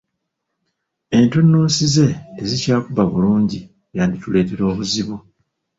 Entunnunsi 1.17 1.83
ze 1.93 2.07
tezikyakuba 2.35 3.03
bulungi 3.11 3.59
yandituleetera 3.95 4.63
obuzibu. 4.71 5.15